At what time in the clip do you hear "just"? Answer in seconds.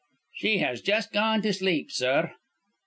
0.81-1.11